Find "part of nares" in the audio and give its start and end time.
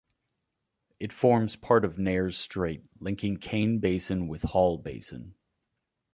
1.55-2.35